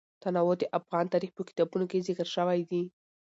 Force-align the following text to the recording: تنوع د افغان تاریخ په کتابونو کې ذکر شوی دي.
تنوع 0.23 0.53
د 0.59 0.63
افغان 0.79 1.05
تاریخ 1.13 1.31
په 1.35 1.43
کتابونو 1.49 1.85
کې 1.91 2.05
ذکر 2.07 2.27
شوی 2.35 2.59
دي. 2.69 2.83